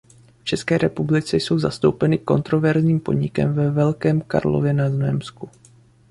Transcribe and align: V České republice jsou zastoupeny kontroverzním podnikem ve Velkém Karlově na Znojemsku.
V 0.37 0.43
České 0.43 0.77
republice 0.77 1.37
jsou 1.37 1.59
zastoupeny 1.59 2.17
kontroverzním 2.17 2.99
podnikem 2.99 3.53
ve 3.53 3.71
Velkém 3.71 4.21
Karlově 4.21 4.73
na 4.73 4.89
Znojemsku. 4.89 5.49